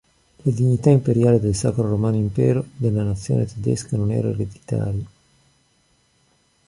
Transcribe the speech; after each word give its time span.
La 0.45 0.51
dignità 0.51 0.89
imperiale 0.89 1.39
del 1.39 1.53
Sacro 1.53 1.87
Romano 1.87 2.15
Impero 2.15 2.65
della 2.75 3.03
nazione 3.03 3.45
tedesca 3.45 3.97
non 3.97 4.09
era 4.09 4.29
ereditaria. 4.29 5.05